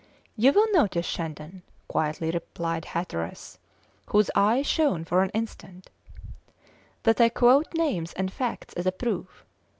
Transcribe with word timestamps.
"You 0.35 0.51
will 0.51 0.65
notice, 0.71 1.05
Shandon," 1.05 1.61
quietly 1.87 2.31
replied 2.31 2.85
Hatteras, 2.85 3.59
whose 4.07 4.31
eye 4.33 4.63
shone 4.63 5.05
for 5.05 5.21
an 5.21 5.29
instant, 5.29 5.91
"that 7.03 7.21
I 7.21 7.29
quote 7.29 7.75
names 7.75 8.11
and 8.13 8.33
facts 8.33 8.73
as 8.73 8.87
a 8.87 8.91
proof. 8.91 9.45